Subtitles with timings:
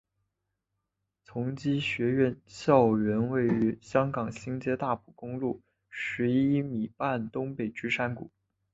[1.23, 8.31] 崇基学院校园位于香港新界大埔公路十一咪半东北之山谷。